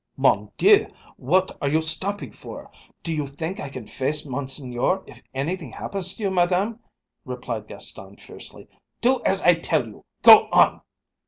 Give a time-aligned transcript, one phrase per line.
[0.17, 0.87] "Mon Dieu!
[1.17, 2.71] What are you stopping for?
[3.03, 6.79] Do you think I can face Monseigneur if anything happens to you, Madame?"
[7.23, 8.67] replied Gaston fiercely.
[8.99, 10.03] "Do as I tell you.
[10.23, 10.81] Go on!"